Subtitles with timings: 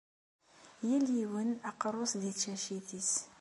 [0.89, 3.11] Yal yiwen, aqerru-s di tcacit-is.